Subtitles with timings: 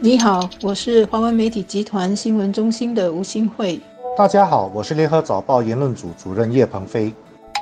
[0.00, 3.80] 你好，我是华文媒体集团新闻中心的吴新慧。
[4.16, 7.12] 大家好，我是联合早报言论组主任叶鹏飞。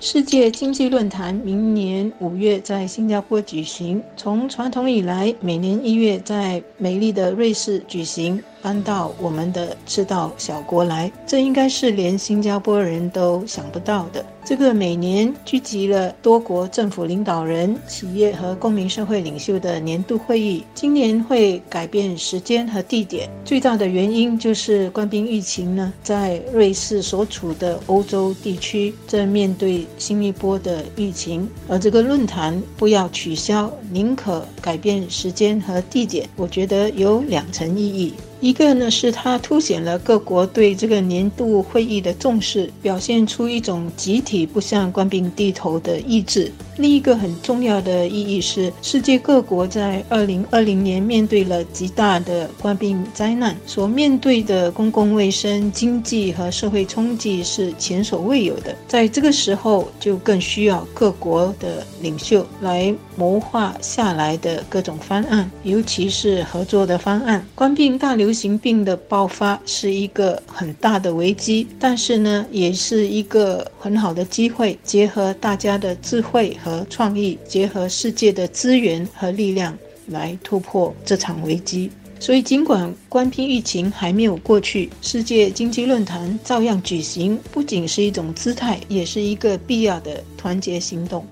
[0.00, 8.42] 世界经济论坛明年五月在新加坡举行，从传统以来，每年一月在美丽的瑞士举行。
[8.62, 14.24] 搬到我们的赤道小国来，这应该是连新加坡人都想不到的。
[14.44, 23.28] 这个每年聚集了多国政府领导人、企业和公民社会领袖的年度会议，今年会改变时间和地点。
[23.44, 36.26] 最大的原因就是官兵疫情呢，在瑞士所处的欧洲地区正面对新一波的疫情，而这个论坛不要取消，宁可改变时间和地点。
[36.36, 38.14] 我觉得有两层意义。
[38.40, 46.52] 一个呢，是它凸显了各国对这个年度会议的重视，表现出一种集体不向官兵低头的意志。
[46.76, 58.76] 另一个很重要的意义是，世界各国在二零二零年面对了极大的官兵灾难，所面对的公共卫生、经济和社会冲击是前所未有的。
[58.86, 67.44] 在这个时候，就更需要各国的领袖来谋划下来的各种方案，尤其是合作的方案。
[67.56, 76.54] 官兵大流流行病的爆发是一个很大的危机，但是呢，也是一个很好的机会，结合大家的智慧。
[76.62, 79.74] 和创意结合世界的资源和力量
[80.08, 81.90] 来突破这场危机。
[82.20, 91.26] 所以，尽管关闭疫情还没有过去，世界经济论坛照样举行，不仅是一种姿态，也是一个必要的团结行动。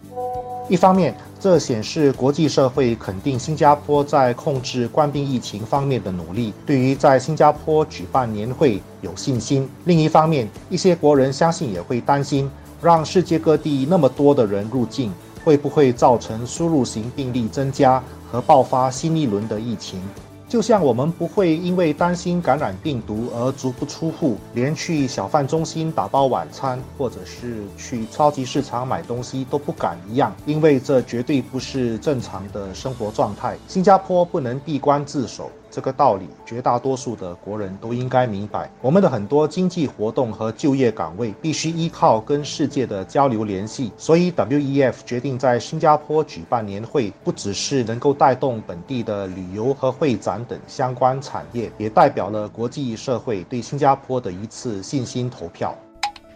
[0.68, 12.50] 一方面，这显示国际社会肯定新加坡在控制冠病疫情方面的努力，对于在新加坡举办年会有信心；另一方面，一些国人相信也会担心，
[12.82, 15.12] 让世界各地那么多的人入境。
[15.44, 20.02] 会不会造成输入型病例增加和爆发新一轮的疫情？
[20.48, 33.56] 就像我们不会因为担心感染病毒而足不出户，连去小贩中心打包晚餐，或者是去超级市场买东西都不敢一样，因为这绝对不是正常的生活状态。
[33.66, 35.50] 新加坡不能闭关自守。
[35.76, 38.70] 这个道理，绝大多数的国人都应该明白。
[38.80, 55.76] 我们的很多经济活动和就业岗位必须依靠跟世界的交流联系，所以 WEF 决定在新加坡举办年会，不只是能够带动本地的旅游和会展等相关产业，也代表了国际社会对新加坡的一次信心投票。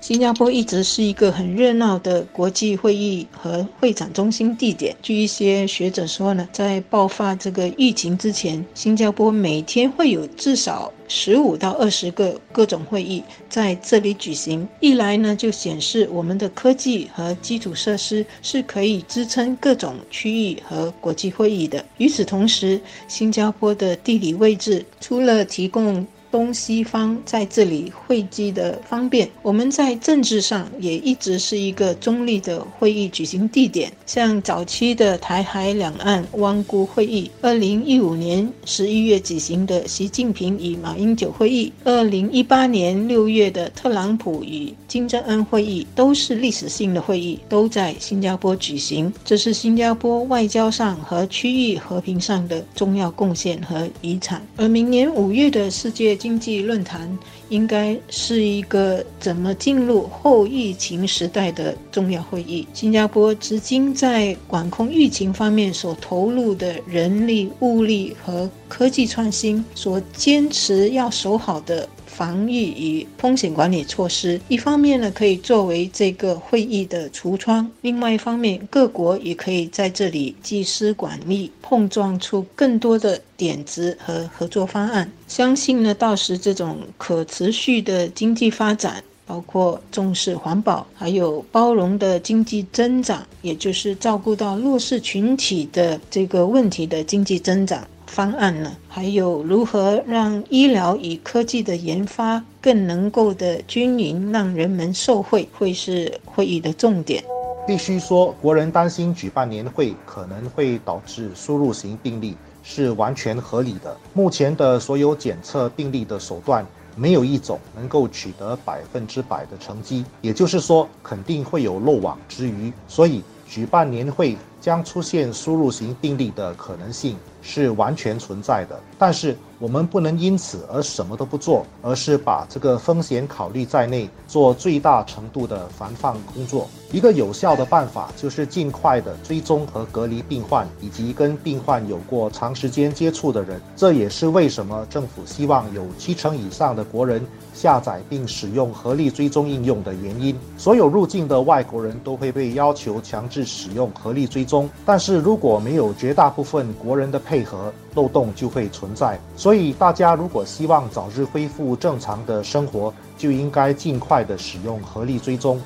[0.00, 4.96] 新加坡一直是一个很热闹的国际会议和会展中心地点。
[5.02, 14.66] 据一些学者说呢，在爆发这个疫情之前，新加坡每天会有至少十五到二十个各种会议在这里举行。
[14.80, 21.84] 一来呢，就显示我们的科技和基础设施是可以支撑各种区域和国际会议的。
[21.98, 33.92] 与此同时，新加坡的地理位置除了提供东西方在这里汇集的方便，我们在政治上也一直是一个中立的会议举行地点。
[34.06, 49.12] 像早期的台海两岸湾孤会议，二零一五年十一月举行的习近平与马英九会议，二零一八年六月的特朗普与金正恩会议，都是历史性的会议，都在新加坡举行。
[49.24, 54.40] 这是新加坡外交上和区域和平上的重要贡献和遗产。
[54.56, 56.19] 而明年五月的世界。
[56.20, 62.68] 经济论坛应该是一个怎么进入后疫情时代的重要会议。
[62.74, 71.88] 新加坡至今在管控疫情方面所投入的人力、物力和科技创新，所坚持要守好的。
[72.20, 85.10] 防疫与风险管理措施，一方面呢可以作为这个会议的橱窗，另外一方面各国也可以在这里集思广益，碰撞出更多的点子和合作方案。
[85.26, 97.88] 相信呢，到时这种可持续的经济发展，包括重视环保，还有包容的经济增长，也就是照顾到弱势群体的这个问题的经济增长。
[98.10, 98.76] 方案呢？
[98.88, 107.22] 还有如何让医疗与科技的研发更能够的均匀，让人们受惠，会是会议的重点。
[107.68, 113.96] 必须说，国人担心举办年会可能会导致输入型病例，是完全合理的。
[114.12, 116.66] 目前的所有检测病例的手段，
[116.96, 122.72] 没有一种能够取得百分之百的成绩，也就是说，肯定会有漏网之鱼。
[122.88, 123.22] 所以。
[123.52, 136.68] 举办年会将出现输入型病例的可能性是完全存在的，但是我们不能因此而什么都不做，而是把这个风险考虑在内，做最大程度的防范工作。
[136.92, 143.60] 一个有效的办法就是尽快的追踪和隔离病患以及跟病患有过长时间接触的人。
[143.76, 147.24] 这也是为什么政府希望有七成以上的国人
[147.54, 150.36] 下载并使用合力追踪应用的原因。
[150.58, 159.16] 所有入境的外国人都会被要求强制使用合力追踪，但是如果没有绝大部分国人的配合，漏洞就会存在。
[159.36, 165.60] 所以大家如果希望早日恢复正常的生活，就应该尽快的使用合力追踪。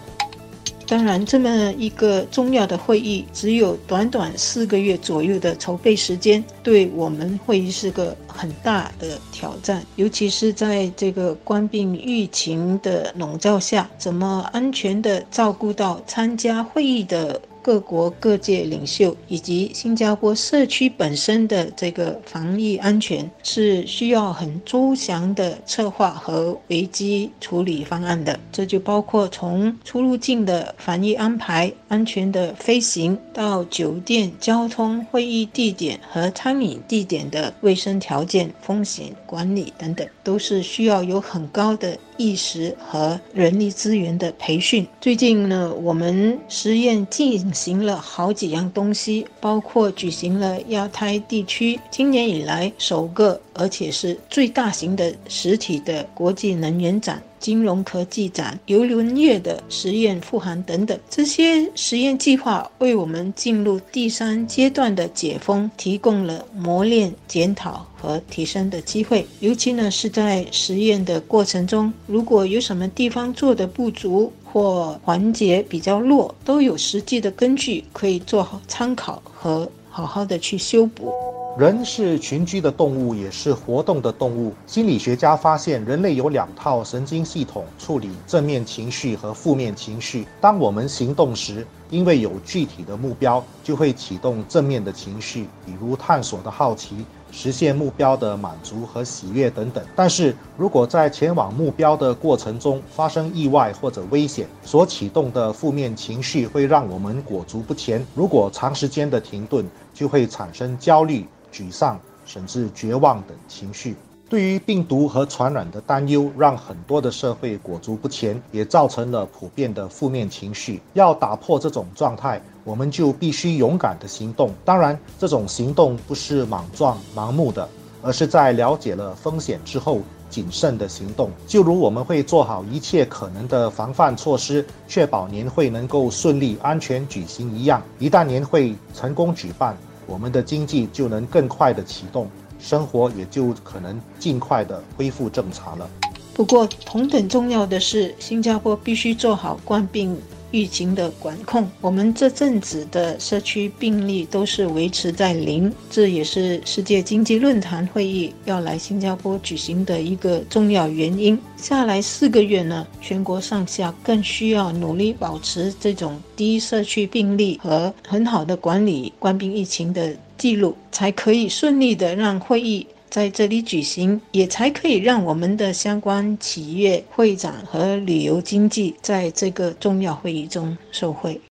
[0.86, 1.48] 当然，这么
[1.78, 9.82] 一个重要的会议，只有短短四个月左右的筹备时间，对我们会议是个很大的挑战。
[9.96, 17.40] 尤其是在这个官病疫情的笼罩下，怎么安全的照顾到参加会议的？
[17.64, 28.38] 各国各界领袖以及新加坡社区本身的这个防疫安全是需要很周详的策划和危机处理方案的。
[28.52, 44.86] 这就包括从出入境的防疫安排、安全的飞行，到酒店、交通、会议地点和餐饮地点的卫生条件、风险管理等等，都是需要有很高的意识和人力资源的培训。
[45.00, 47.53] 最近呢，我们实验进。
[47.54, 57.22] 行了好几样东西，包括举行了亚太地区今年以来首个，而且是最大型的实体的国际能源展。
[57.44, 69.26] 金融科技展、游轮业的实验复航等等，这些实验计划为我们进入第三阶段的解封提供了磨练、检讨和提升的机会。
[69.40, 81.12] 尤其呢是在实验的过程中，如果有什么地方做的不足或环节比较弱，都有实际的根据可以做好参考和好好的去修补。
[81.56, 84.52] 人是群居的动物，也是活动的动物。
[84.66, 90.26] 心理学家发现，人类有两套神经系统处理正面情绪和负面情绪。
[90.40, 99.84] 当我们行动时，因为有具体的目标，就会启动正面的情绪，比如探索的好奇、实现目标的满足和喜悦等等。
[99.96, 108.06] 但是如果在前往目标的过程中发生意外或者危险，所启动的负面情绪会让我们裹足不前。
[108.14, 111.26] 如果长时间的停顿，就会产生焦虑。
[111.52, 113.94] 沮丧甚至绝望等情绪，
[114.30, 120.80] 对于病毒和传染的担忧，让很多的社会裹足不前，也造成了普遍的负面情绪。
[120.94, 124.50] 要打破这种状态，我们就必须勇敢的行动。
[124.64, 127.68] 当然，这种行动不是莽撞、盲目的，
[128.02, 130.00] 而是在了解了风险之后
[130.30, 131.30] 谨慎的行动。
[131.46, 137.82] 就如我们会做好一切可能的防范措施，确保年会能够顺利、安全举行一样。
[137.98, 142.26] 一旦年会成功举办，我们的经济就能更快的启动，
[142.64, 145.86] 生活也就可能尽快的恢复正常了。
[146.32, 150.16] 不过，同等重要的是，新加坡必须做好冠病。
[150.50, 161.36] 疫情的管控，我们这阵子的社区病例都是维持在零，这也是世界经济论坛会议要来新加坡举行的一个重要原因。
[161.56, 172.86] 下来四个月呢，全国上下更需要努力保持这种低社区病例和很好的管理冠病疫情的记录，才可以顺利的让会议。
[173.10, 181.40] 在这里举行，也才可以让我们的相关企业会长和旅游经济在这个重要会议中受惠。